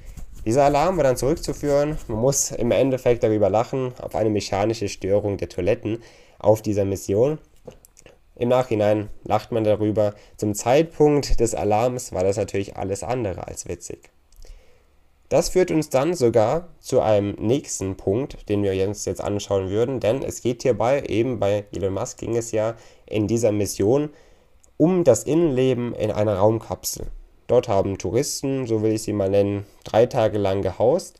Dieser 0.46 0.66
Alarm 0.66 0.98
war 0.98 1.04
dann 1.04 1.18
zurückzuführen, 1.18 1.98
man 2.08 2.20
muss 2.20 2.52
im 2.52 2.70
Endeffekt 2.70 3.24
darüber 3.24 3.50
lachen, 3.50 3.94
auf 4.00 4.14
eine 4.14 4.30
mechanische 4.30 4.88
Störung 4.88 5.38
der 5.38 5.50
Toiletten 5.50 6.04
auf 6.38 6.62
dieser 6.62 6.86
Mission. 6.86 7.40
Im 8.36 8.50
Nachhinein 8.50 9.10
lacht 9.24 9.52
man 9.52 9.64
darüber. 9.64 10.14
Zum 10.38 10.54
Zeitpunkt 10.54 11.40
des 11.40 11.56
Alarms 11.56 12.12
war 12.12 12.24
das 12.24 12.38
natürlich 12.38 12.75
alles 12.75 13.02
andere 13.02 13.48
als 13.48 13.68
witzig. 13.68 14.12
Das 15.30 15.50
führt 15.50 15.72
uns 15.72 15.90
dann 15.90 16.14
sogar 16.14 16.68
zu 16.80 17.02
einem 17.02 17.32
nächsten 17.40 17.98
Punkt, 17.98 18.48
den 18.48 18.62
wir 18.62 18.88
uns 18.88 19.06
jetzt 19.06 19.22
anschauen 19.22 19.70
würden, 19.70 20.00
denn 20.00 20.22
es 20.22 20.42
geht 20.42 20.62
hierbei, 20.62 21.02
eben 21.08 21.40
bei 21.40 21.66
Elon 21.72 21.94
Musk 21.94 22.20
ging 22.20 22.38
es 22.38 22.52
ja 22.52 22.75
in 23.08 23.28
dieser 23.28 23.52
Mission 23.52 24.12
um 24.78 25.04
das 25.04 25.24
Innenleben 25.24 25.96
in 25.96 26.12
einer 26.12 26.36
Raumkapsel. 26.36 27.08
Dort 27.48 27.68
haben 27.68 27.98
Touristen, 27.98 28.66
so 28.66 28.82
will 28.82 28.94
ich 28.94 29.04
sie 29.04 29.14
mal 29.14 29.30
nennen, 29.30 29.66
drei 29.84 30.06
Tage 30.06 30.38
lang 30.38 30.62
gehaust. 30.62 31.20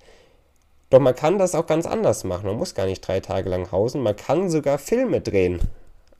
Doch 0.90 1.00
man 1.00 1.16
kann 1.16 1.38
das 1.38 1.56
auch 1.56 1.66
ganz 1.66 1.86
anders 1.86 2.24
machen. 2.24 2.48
Man 2.48 2.58
muss 2.58 2.76
gar 2.76 2.86
nicht 2.86 3.02
drei 3.02 3.20
Tage 3.20 3.50
lang 3.50 3.72
hausen. 3.72 4.02
Man 4.02 4.16
kann 4.16 4.50
sogar 4.50 4.78
Filme 4.78 5.22
drehen. 5.22 5.62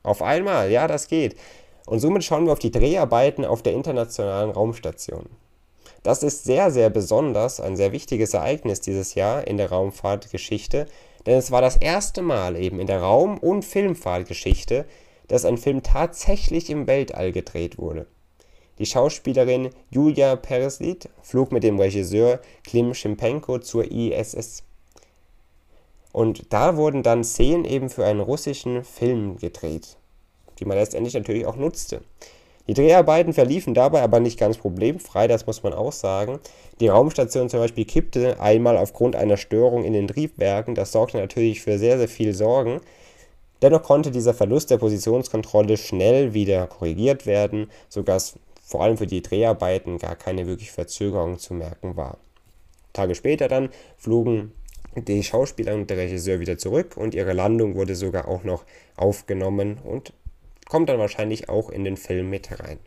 Auf 0.04 0.22
einmal, 0.22 0.72
ja, 0.72 0.88
das 0.88 1.08
geht. 1.08 1.36
Und 1.86 2.00
somit 2.00 2.24
schauen 2.24 2.46
wir 2.46 2.54
auf 2.54 2.60
die 2.60 2.72
Dreharbeiten 2.72 3.46
auf 3.46 3.62
der 3.62 3.74
internationalen 3.74 4.52
Raumstation. 4.52 5.28
Das 6.04 6.22
ist 6.22 6.44
sehr, 6.44 6.70
sehr 6.70 6.92
besonders, 6.92 7.60
ein 7.60 7.76
sehr 7.76 7.92
wichtiges 7.92 8.34
Ereignis 8.36 8.82
dieses 8.82 9.16
Jahr 9.16 9.48
in 9.48 9.58
der 9.58 9.70
Raumfahrtgeschichte, 9.72 10.86
denn 11.26 11.38
es 11.38 11.50
war 11.50 11.62
das 11.62 11.78
erste 11.78 12.22
Mal 12.22 12.56
eben 12.56 12.80
in 12.80 12.86
der 12.86 13.02
Raum- 13.02 13.40
und 13.40 13.66
Filmfahrtgeschichte, 13.66 14.86
dass 15.28 15.46
ein 15.46 15.58
Film 15.58 15.82
tatsächlich 15.82 16.70
im 16.70 16.86
Weltall 16.86 17.32
gedreht 17.32 17.80
wurde. 17.80 18.06
Die 18.78 18.86
Schauspielerin 18.86 19.70
Julia 19.90 20.36
Pereslit 20.36 21.10
flog 21.22 21.52
mit 21.52 21.64
dem 21.64 21.80
Regisseur 21.80 22.40
Klim 22.66 22.94
Schimpenko 22.94 23.60
zur 23.60 23.90
ISS. 23.90 24.64
Und 26.12 26.52
da 26.54 26.76
wurden 26.78 27.04
dann 27.04 27.24
Szenen 27.24 27.66
eben 27.66 27.90
für 27.90 28.06
einen 28.06 28.20
russischen 28.20 28.84
Film 28.84 29.38
gedreht, 29.38 29.98
die 30.60 30.66
man 30.66 30.78
letztendlich 30.78 31.14
natürlich 31.14 31.46
auch 31.46 31.56
nutzte. 31.56 32.02
Die 32.68 32.74
Dreharbeiten 32.74 33.34
verliefen 33.34 33.74
dabei 33.74 34.02
aber 34.02 34.20
nicht 34.20 34.40
ganz 34.40 34.58
problemfrei, 34.58 35.28
das 35.28 35.46
muss 35.46 35.62
man 35.62 35.74
auch 35.74 35.92
sagen. 35.92 36.40
Die 36.80 36.88
Raumstation 36.88 37.50
zum 37.50 37.60
Beispiel 37.60 37.86
kippte 37.86 38.40
einmal 38.40 38.78
aufgrund 38.78 39.16
einer 39.16 39.38
Störung 39.38 39.84
in 39.84 39.94
den 39.94 40.08
Triebwerken, 40.08 40.74
das 40.74 40.92
sorgte 40.92 41.18
natürlich 41.18 41.62
für 41.62 41.78
sehr, 41.78 41.98
sehr 41.98 42.08
viel 42.08 42.34
Sorgen. 42.34 42.82
Dennoch 43.62 43.84
konnte 43.84 44.12
dieser 44.12 44.34
Verlust 44.34 44.72
der 44.72 44.78
Positionskontrolle 44.78 45.78
schnell 45.78 46.34
wieder 46.34 46.68
korrigiert 46.68 47.26
werden, 47.26 47.70
sodass 47.88 48.36
vor 48.66 48.82
allem 48.82 48.98
für 48.98 49.08
die 49.08 49.22
Dreharbeiten 49.22 50.00
gar 50.00 50.16
keine 50.16 50.48
wirklich 50.48 50.72
Verzögerung 50.72 51.38
zu 51.38 51.54
merken 51.54 51.96
war. 51.96 52.18
Tage 52.94 53.14
später 53.14 53.48
dann 53.48 53.70
flogen 53.98 54.54
die 54.96 55.24
Schauspieler 55.24 55.76
und 55.76 55.90
der 55.90 55.98
Regisseur 55.98 56.40
wieder 56.40 56.58
zurück 56.58 56.98
und 56.98 57.14
ihre 57.14 57.34
Landung 57.34 57.76
wurde 57.76 57.96
sogar 57.96 58.28
auch 58.28 58.44
noch 58.44 58.66
aufgenommen 58.96 59.78
und 59.84 60.14
kommt 60.68 60.90
dann 60.90 61.00
wahrscheinlich 61.00 61.48
auch 61.50 61.70
in 61.70 61.84
den 61.84 61.98
Film 61.98 62.30
mit 62.30 62.60
rein. 62.60 62.80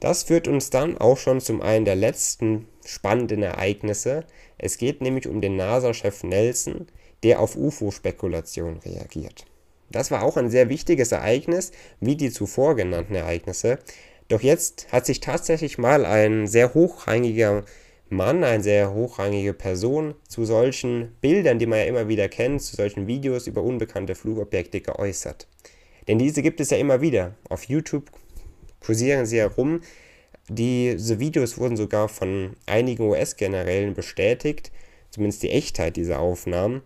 Das 0.00 0.24
führt 0.24 0.48
uns 0.48 0.70
dann 0.70 0.98
auch 0.98 1.16
schon 1.16 1.40
zum 1.40 1.62
einen 1.62 1.84
der 1.84 1.94
letzten 1.94 2.66
spannenden 2.84 3.42
Ereignisse. 3.42 4.24
Es 4.58 4.78
geht 4.78 5.00
nämlich 5.00 5.28
um 5.28 5.40
den 5.40 5.56
NASA-Chef 5.56 6.24
Nelson, 6.24 6.88
der 7.22 7.40
auf 7.40 7.56
UFO-Spekulationen 7.56 8.78
reagiert. 8.78 9.44
Das 9.90 10.10
war 10.10 10.22
auch 10.22 10.36
ein 10.36 10.50
sehr 10.50 10.68
wichtiges 10.68 11.12
Ereignis, 11.12 11.70
wie 12.00 12.16
die 12.16 12.30
zuvor 12.30 12.74
genannten 12.74 13.14
Ereignisse, 13.14 13.78
doch 14.28 14.40
jetzt 14.40 14.92
hat 14.92 15.06
sich 15.06 15.20
tatsächlich 15.20 15.78
mal 15.78 16.04
ein 16.04 16.46
sehr 16.46 16.74
hochrangiger 16.74 17.64
Mann, 18.08 18.44
eine 18.44 18.62
sehr 18.62 18.92
hochrangige 18.92 19.52
Person 19.54 20.14
zu 20.28 20.44
solchen 20.44 21.12
Bildern, 21.20 21.58
die 21.58 21.66
man 21.66 21.78
ja 21.78 21.84
immer 21.84 22.08
wieder 22.08 22.28
kennt, 22.28 22.62
zu 22.62 22.76
solchen 22.76 23.06
Videos 23.06 23.46
über 23.46 23.62
unbekannte 23.62 24.14
Flugobjekte 24.14 24.80
geäußert. 24.80 25.46
Denn 26.06 26.18
diese 26.18 26.42
gibt 26.42 26.60
es 26.60 26.70
ja 26.70 26.76
immer 26.76 27.00
wieder. 27.00 27.34
Auf 27.48 27.64
YouTube 27.64 28.10
kursieren 28.80 29.26
sie 29.26 29.38
herum. 29.38 29.80
Diese 30.48 31.18
Videos 31.18 31.56
wurden 31.56 31.76
sogar 31.76 32.08
von 32.08 32.54
einigen 32.66 33.04
US-Generälen 33.04 33.94
bestätigt, 33.94 34.70
zumindest 35.10 35.42
die 35.42 35.50
Echtheit 35.50 35.96
dieser 35.96 36.18
Aufnahmen. 36.18 36.82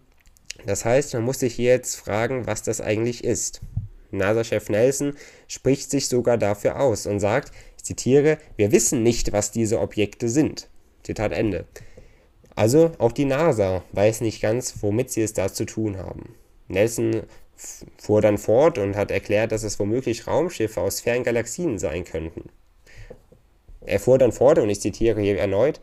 Das 0.66 0.84
heißt, 0.84 1.14
man 1.14 1.24
muss 1.24 1.40
sich 1.40 1.58
jetzt 1.58 1.96
fragen, 1.96 2.46
was 2.46 2.62
das 2.62 2.80
eigentlich 2.80 3.24
ist. 3.24 3.60
NASA-Chef 4.10 4.68
Nelson 4.68 5.14
spricht 5.46 5.90
sich 5.90 6.08
sogar 6.08 6.38
dafür 6.38 6.80
aus 6.80 7.06
und 7.06 7.20
sagt, 7.20 7.52
ich 7.76 7.84
zitiere, 7.84 8.38
wir 8.56 8.72
wissen 8.72 9.02
nicht, 9.02 9.32
was 9.32 9.50
diese 9.50 9.80
Objekte 9.80 10.28
sind. 10.28 10.68
Zitat 11.02 11.32
Ende. 11.32 11.64
Also 12.54 12.92
auch 12.98 13.12
die 13.12 13.24
NASA 13.24 13.82
weiß 13.92 14.20
nicht 14.20 14.42
ganz, 14.42 14.74
womit 14.80 15.10
sie 15.10 15.22
es 15.22 15.32
da 15.32 15.52
zu 15.52 15.64
tun 15.64 15.96
haben. 15.96 16.34
Nelson 16.66 17.22
fuhr 17.56 18.20
dann 18.20 18.38
fort 18.38 18.78
und 18.78 18.96
hat 18.96 19.10
erklärt, 19.10 19.52
dass 19.52 19.62
es 19.62 19.78
womöglich 19.78 20.26
Raumschiffe 20.26 20.80
aus 20.80 21.00
fernen 21.00 21.24
Galaxien 21.24 21.78
sein 21.78 22.04
könnten. 22.04 22.50
Er 23.80 24.00
fuhr 24.00 24.18
dann 24.18 24.32
fort, 24.32 24.58
und 24.58 24.68
ich 24.68 24.80
zitiere 24.80 25.20
hier 25.20 25.38
erneut, 25.38 25.80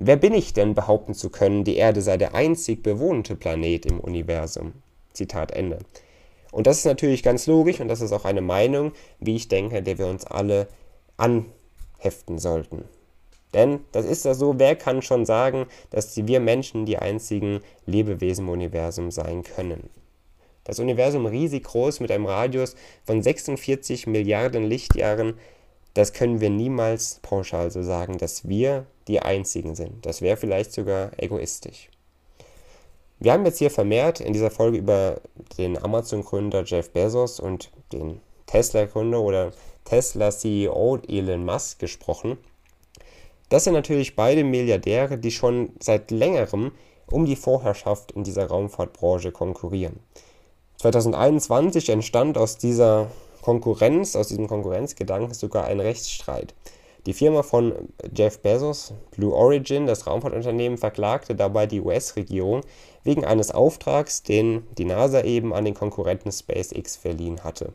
Wer 0.00 0.16
bin 0.16 0.32
ich 0.32 0.54
denn, 0.54 0.74
behaupten 0.74 1.12
zu 1.12 1.28
können, 1.28 1.64
die 1.64 1.76
Erde 1.76 2.02
sei 2.02 2.16
der 2.16 2.34
einzig 2.34 2.84
bewohnte 2.84 3.34
Planet 3.34 3.84
im 3.86 3.98
Universum? 3.98 4.74
Zitat 5.12 5.50
Ende. 5.50 5.80
Und 6.50 6.66
das 6.66 6.78
ist 6.78 6.86
natürlich 6.86 7.22
ganz 7.22 7.46
logisch 7.46 7.80
und 7.80 7.88
das 7.88 8.00
ist 8.00 8.12
auch 8.12 8.24
eine 8.24 8.40
Meinung, 8.40 8.92
wie 9.20 9.36
ich 9.36 9.48
denke, 9.48 9.82
der 9.82 9.98
wir 9.98 10.06
uns 10.06 10.24
alle 10.24 10.68
anheften 11.16 12.38
sollten. 12.38 12.84
Denn 13.54 13.80
das 13.92 14.04
ist 14.04 14.24
ja 14.24 14.34
so, 14.34 14.58
wer 14.58 14.76
kann 14.76 15.02
schon 15.02 15.24
sagen, 15.24 15.66
dass 15.90 16.16
wir 16.16 16.40
Menschen 16.40 16.86
die 16.86 16.98
einzigen 16.98 17.60
Lebewesen 17.86 18.44
im 18.46 18.50
Universum 18.50 19.10
sein 19.10 19.42
können? 19.42 19.88
Das 20.64 20.78
Universum 20.78 21.24
riesig 21.24 21.64
groß 21.64 22.00
mit 22.00 22.10
einem 22.10 22.26
Radius 22.26 22.76
von 23.04 23.22
46 23.22 24.06
Milliarden 24.06 24.64
Lichtjahren, 24.64 25.38
das 25.94 26.12
können 26.12 26.42
wir 26.42 26.50
niemals 26.50 27.20
pauschal 27.22 27.70
so 27.70 27.82
sagen, 27.82 28.18
dass 28.18 28.46
wir 28.48 28.84
die 29.08 29.20
einzigen 29.20 29.74
sind. 29.74 30.04
Das 30.04 30.20
wäre 30.20 30.36
vielleicht 30.36 30.72
sogar 30.72 31.10
egoistisch. 31.16 31.88
Wir 33.20 33.32
haben 33.32 33.44
jetzt 33.44 33.58
hier 33.58 33.70
vermehrt 33.70 34.20
in 34.20 34.32
dieser 34.32 34.50
Folge 34.50 34.78
über 34.78 35.20
den 35.56 35.82
Amazon-Gründer 35.82 36.62
Jeff 36.64 36.90
Bezos 36.90 37.40
und 37.40 37.72
den 37.92 38.20
Tesla-Gründer 38.46 39.20
oder 39.20 39.50
Tesla-CEO 39.84 40.98
Elon 41.08 41.44
Musk 41.44 41.80
gesprochen. 41.80 42.38
Das 43.48 43.64
sind 43.64 43.72
natürlich 43.72 44.14
beide 44.14 44.44
Milliardäre, 44.44 45.18
die 45.18 45.32
schon 45.32 45.70
seit 45.80 46.12
längerem 46.12 46.70
um 47.10 47.26
die 47.26 47.34
Vorherrschaft 47.34 48.12
in 48.12 48.22
dieser 48.22 48.46
Raumfahrtbranche 48.46 49.32
konkurrieren. 49.32 49.98
2021 50.76 51.88
entstand 51.88 52.38
aus 52.38 52.56
dieser 52.56 53.10
Konkurrenz, 53.42 54.14
aus 54.14 54.28
diesem 54.28 54.46
Konkurrenzgedanken 54.46 55.34
sogar 55.34 55.64
ein 55.64 55.80
Rechtsstreit. 55.80 56.54
Die 57.08 57.14
Firma 57.14 57.42
von 57.42 57.72
Jeff 58.14 58.40
Bezos, 58.40 58.92
Blue 59.12 59.32
Origin, 59.32 59.86
das 59.86 60.06
Raumfahrtunternehmen, 60.06 60.76
verklagte 60.76 61.34
dabei 61.34 61.66
die 61.66 61.80
US-Regierung 61.80 62.60
wegen 63.02 63.24
eines 63.24 63.50
Auftrags, 63.50 64.22
den 64.22 64.66
die 64.76 64.84
NASA 64.84 65.22
eben 65.22 65.54
an 65.54 65.64
den 65.64 65.72
Konkurrenten 65.72 66.30
SpaceX 66.30 66.96
verliehen 66.96 67.44
hatte. 67.44 67.72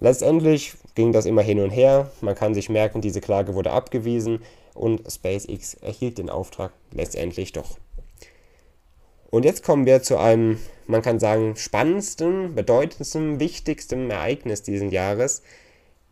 Letztendlich 0.00 0.74
ging 0.96 1.12
das 1.12 1.26
immer 1.26 1.42
hin 1.42 1.60
und 1.60 1.70
her. 1.70 2.10
Man 2.20 2.34
kann 2.34 2.54
sich 2.54 2.68
merken, 2.68 3.00
diese 3.00 3.20
Klage 3.20 3.54
wurde 3.54 3.70
abgewiesen 3.70 4.42
und 4.74 5.00
SpaceX 5.08 5.74
erhielt 5.74 6.18
den 6.18 6.28
Auftrag 6.28 6.72
letztendlich 6.90 7.52
doch. 7.52 7.78
Und 9.30 9.44
jetzt 9.44 9.62
kommen 9.62 9.86
wir 9.86 10.02
zu 10.02 10.18
einem, 10.18 10.58
man 10.88 11.02
kann 11.02 11.20
sagen, 11.20 11.54
spannendsten, 11.54 12.56
bedeutendsten, 12.56 13.38
wichtigsten 13.38 14.10
Ereignis 14.10 14.64
dieses 14.64 14.92
Jahres. 14.92 15.42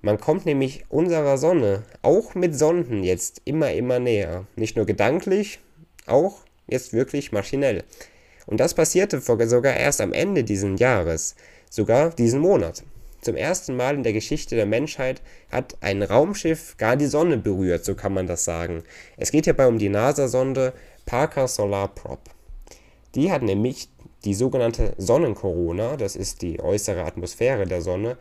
Man 0.05 0.21
kommt 0.21 0.45
nämlich 0.45 0.85
unserer 0.91 1.39
Sonne, 1.39 1.85
auch 2.03 2.35
mit 2.35 2.55
Sonden, 2.55 3.03
jetzt 3.05 3.41
immer, 3.47 3.73
immer 3.73 3.99
näher. 3.99 4.47
Nicht 4.55 4.77
nur 4.77 4.85
gedanklich, 4.85 5.61
auch 6.05 6.41
jetzt 6.67 6.93
wirklich 6.93 7.33
maschinell. 7.33 7.85
Und 8.45 8.61
das 8.61 8.75
passierte 8.75 9.23
sogar 9.23 9.75
erst 9.75 10.03
am 10.03 10.13
Ende 10.13 10.45
dieses 10.45 10.79
Jahres, 10.79 11.37
sogar 11.71 12.11
diesen 12.11 12.41
Monat. 12.41 12.83
Zum 13.23 13.35
ersten 13.35 13.77
Mal 13.77 13.95
in 13.95 14.03
der 14.03 14.13
Geschichte 14.13 14.57
der 14.57 14.67
Menschheit 14.67 15.23
hat 15.51 15.79
ein 15.81 16.03
Raumschiff 16.03 16.77
gar 16.77 16.97
die 16.97 17.07
Sonne 17.07 17.39
berührt, 17.39 17.87
so 17.87 17.95
kann 17.95 18.13
man 18.13 18.27
das 18.27 18.45
sagen. 18.45 18.83
Es 19.17 19.33
geht 19.33 19.47
hierbei 19.47 19.67
um 19.67 19.79
die 19.79 19.89
NASA-Sonde 19.89 20.75
Parker 21.07 21.49
Solar 21.49 21.89
Probe. 21.89 22.31
Die 23.15 23.33
hat 23.33 23.41
nämlich 23.41 23.89
die 24.27 24.35
sogenannte 24.35 24.93
Sonnenkorona, 24.99 25.97
das 25.97 26.15
ist 26.15 26.43
die 26.43 26.61
äußere 26.61 27.05
Atmosphäre 27.05 27.65
der 27.65 27.81
Sonne, 27.81 28.19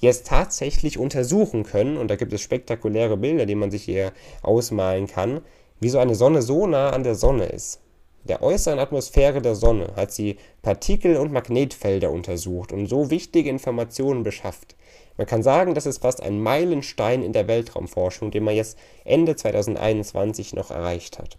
jetzt 0.00 0.26
tatsächlich 0.26 0.98
untersuchen 0.98 1.64
können. 1.64 1.96
Und 1.96 2.08
da 2.08 2.16
gibt 2.16 2.32
es 2.32 2.40
spektakuläre 2.40 3.16
Bilder, 3.16 3.46
die 3.46 3.54
man 3.54 3.70
sich 3.70 3.84
hier 3.84 4.12
ausmalen 4.42 5.06
kann, 5.06 5.40
wie 5.80 5.88
so 5.88 5.98
eine 5.98 6.14
Sonne 6.14 6.42
so 6.42 6.66
nah 6.66 6.90
an 6.90 7.02
der 7.02 7.14
Sonne 7.14 7.46
ist 7.46 7.80
der 8.24 8.42
äußeren 8.42 8.78
Atmosphäre 8.78 9.42
der 9.42 9.54
Sonne 9.54 9.92
hat 9.96 10.10
sie 10.10 10.38
Partikel 10.62 11.16
und 11.16 11.32
Magnetfelder 11.32 12.10
untersucht 12.10 12.72
und 12.72 12.86
so 12.86 13.10
wichtige 13.10 13.50
Informationen 13.50 14.22
beschafft. 14.22 14.76
Man 15.16 15.26
kann 15.26 15.42
sagen, 15.42 15.74
das 15.74 15.86
ist 15.86 15.98
fast 15.98 16.22
ein 16.22 16.40
Meilenstein 16.40 17.22
in 17.22 17.32
der 17.32 17.46
Weltraumforschung, 17.46 18.30
den 18.30 18.44
man 18.44 18.56
jetzt 18.56 18.78
Ende 19.04 19.36
2021 19.36 20.54
noch 20.54 20.70
erreicht 20.70 21.18
hat. 21.18 21.38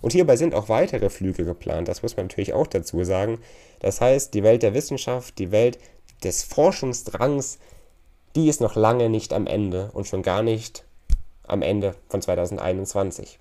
Und 0.00 0.12
hierbei 0.12 0.36
sind 0.36 0.54
auch 0.54 0.68
weitere 0.68 1.10
Flüge 1.10 1.44
geplant, 1.44 1.88
das 1.88 2.02
muss 2.02 2.16
man 2.16 2.26
natürlich 2.26 2.52
auch 2.52 2.66
dazu 2.66 3.02
sagen. 3.04 3.40
Das 3.80 4.00
heißt, 4.00 4.32
die 4.32 4.42
Welt 4.44 4.62
der 4.62 4.74
Wissenschaft, 4.74 5.38
die 5.38 5.50
Welt 5.50 5.78
des 6.22 6.44
Forschungsdrangs, 6.44 7.58
die 8.34 8.48
ist 8.48 8.60
noch 8.60 8.76
lange 8.76 9.08
nicht 9.08 9.32
am 9.32 9.46
Ende 9.46 9.90
und 9.92 10.06
schon 10.06 10.22
gar 10.22 10.42
nicht 10.42 10.84
am 11.46 11.62
Ende 11.62 11.94
von 12.08 12.22
2021. 12.22 13.38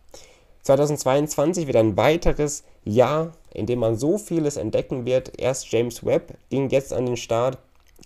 2022 0.64 1.68
wird 1.68 1.78
ein 1.78 1.98
weiteres 1.98 2.64
Jahr, 2.84 3.32
in 3.54 3.66
dem 3.66 3.80
man 3.80 3.96
so 3.96 4.18
vieles 4.18 4.58
entdecken 4.58 5.06
wird. 5.06 5.40
Erst 5.40 5.72
James 5.72 6.06
Webb 6.06 6.34
ging 6.50 6.70
jetzt 6.70 6.94
an 6.94 7.06
den 7.06 7.18
Start. 7.18 7.58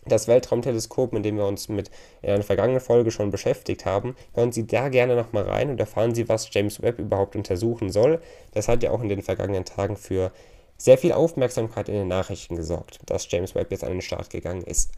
Das 0.07 0.27
Weltraumteleskop, 0.27 1.13
mit 1.13 1.25
dem 1.25 1.37
wir 1.37 1.47
uns 1.47 1.67
mit 1.67 1.89
in 2.21 2.29
einer 2.29 2.43
vergangenen 2.43 2.81
Folge 2.81 3.11
schon 3.11 3.31
beschäftigt 3.31 3.85
haben. 3.85 4.15
Hören 4.33 4.51
Sie 4.51 4.67
da 4.67 4.89
gerne 4.89 5.15
nochmal 5.15 5.43
rein 5.43 5.69
und 5.69 5.79
erfahren 5.79 6.13
Sie, 6.13 6.29
was 6.29 6.49
James 6.53 6.81
Webb 6.81 6.99
überhaupt 6.99 7.35
untersuchen 7.35 7.89
soll. 7.89 8.21
Das 8.53 8.67
hat 8.67 8.83
ja 8.83 8.91
auch 8.91 9.01
in 9.01 9.09
den 9.09 9.23
vergangenen 9.23 9.65
Tagen 9.65 9.97
für 9.97 10.31
sehr 10.77 10.97
viel 10.97 11.13
Aufmerksamkeit 11.13 11.89
in 11.89 11.95
den 11.95 12.07
Nachrichten 12.07 12.55
gesorgt, 12.55 12.99
dass 13.07 13.29
James 13.31 13.55
Webb 13.55 13.71
jetzt 13.71 13.83
an 13.83 13.91
den 13.91 14.01
Start 14.01 14.29
gegangen 14.29 14.63
ist. 14.63 14.91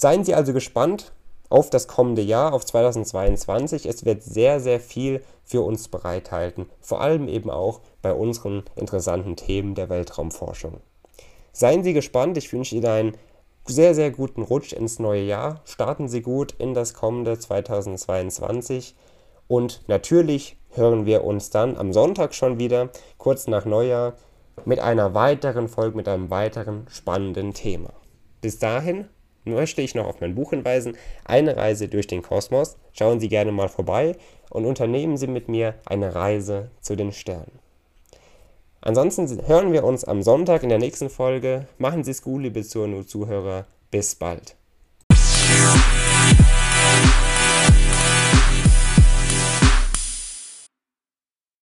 Seien 0.00 0.22
Sie 0.22 0.32
also 0.32 0.52
gespannt, 0.52 1.10
auf 1.48 1.70
das 1.70 1.88
kommende 1.88 2.22
Jahr, 2.22 2.52
auf 2.52 2.64
2022. 2.64 3.84
Es 3.84 4.04
wird 4.04 4.22
sehr, 4.22 4.60
sehr 4.60 4.78
viel 4.78 5.24
für 5.42 5.62
uns 5.62 5.88
bereithalten, 5.88 6.66
vor 6.80 7.00
allem 7.00 7.26
eben 7.26 7.50
auch 7.50 7.80
bei 8.00 8.12
unseren 8.12 8.62
interessanten 8.76 9.34
Themen 9.34 9.74
der 9.74 9.88
Weltraumforschung. 9.88 10.74
Seien 11.52 11.82
Sie 11.82 11.94
gespannt, 11.94 12.38
ich 12.38 12.52
wünsche 12.52 12.76
Ihnen 12.76 12.86
einen 12.86 13.16
sehr, 13.66 13.92
sehr 13.92 14.12
guten 14.12 14.42
Rutsch 14.42 14.72
ins 14.72 15.00
neue 15.00 15.24
Jahr. 15.24 15.62
Starten 15.64 16.06
Sie 16.06 16.22
gut 16.22 16.54
in 16.58 16.74
das 16.74 16.94
kommende 16.94 17.36
2022 17.36 18.94
und 19.48 19.82
natürlich 19.88 20.58
hören 20.74 21.06
wir 21.06 21.24
uns 21.24 21.50
dann 21.50 21.76
am 21.76 21.92
Sonntag 21.92 22.34
schon 22.34 22.60
wieder, 22.60 22.90
kurz 23.16 23.48
nach 23.48 23.64
Neujahr, 23.64 24.12
mit 24.64 24.78
einer 24.78 25.14
weiteren 25.14 25.66
Folge, 25.66 25.96
mit 25.96 26.06
einem 26.06 26.30
weiteren 26.30 26.86
spannenden 26.88 27.52
Thema. 27.52 27.90
Bis 28.40 28.60
dahin, 28.60 29.08
möchte 29.44 29.82
ich 29.82 29.94
noch 29.94 30.06
auf 30.06 30.20
mein 30.20 30.34
Buch 30.34 30.50
hinweisen, 30.50 30.96
Eine 31.24 31.56
Reise 31.56 31.88
durch 31.88 32.06
den 32.06 32.22
Kosmos. 32.22 32.76
Schauen 32.92 33.20
Sie 33.20 33.28
gerne 33.28 33.52
mal 33.52 33.68
vorbei 33.68 34.16
und 34.50 34.64
unternehmen 34.64 35.16
Sie 35.16 35.26
mit 35.26 35.48
mir 35.48 35.74
eine 35.86 36.14
Reise 36.14 36.70
zu 36.80 36.96
den 36.96 37.12
Sternen. 37.12 37.58
Ansonsten 38.80 39.46
hören 39.46 39.72
wir 39.72 39.84
uns 39.84 40.04
am 40.04 40.22
Sonntag 40.22 40.62
in 40.62 40.68
der 40.68 40.78
nächsten 40.78 41.10
Folge. 41.10 41.66
Machen 41.78 42.04
Sie 42.04 42.12
es 42.12 42.22
gut, 42.22 42.42
liebe 42.42 42.62
Zuhörer. 42.62 43.66
Bis 43.90 44.14
bald. 44.14 44.54